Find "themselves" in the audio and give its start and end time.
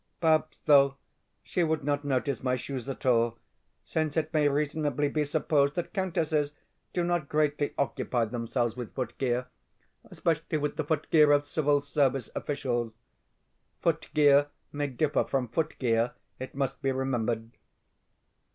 8.25-8.75